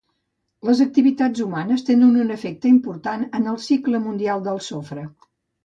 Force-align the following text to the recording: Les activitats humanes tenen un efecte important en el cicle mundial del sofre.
Les 0.69 0.79
activitats 0.85 1.43
humanes 1.45 1.85
tenen 1.91 2.17
un 2.25 2.33
efecte 2.37 2.71
important 2.73 3.29
en 3.41 3.47
el 3.55 3.63
cicle 3.69 4.05
mundial 4.09 4.45
del 4.51 4.67
sofre. 4.73 5.09